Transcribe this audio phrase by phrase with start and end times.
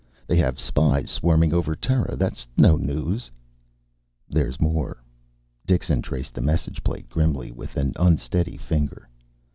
[0.25, 2.15] They have spies swarming over Terra.
[2.15, 3.29] That's no news."
[4.27, 4.99] "There's more."
[5.67, 9.07] Dixon traced the message plate grimly, with an unsteady finger.